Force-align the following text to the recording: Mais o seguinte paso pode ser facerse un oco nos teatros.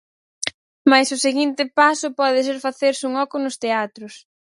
Mais 0.89 1.07
o 1.15 1.21
seguinte 1.25 1.63
paso 1.79 2.07
pode 2.19 2.39
ser 2.47 2.57
facerse 2.67 3.03
un 3.09 3.13
oco 3.23 3.35
nos 3.41 3.59
teatros. 3.63 4.13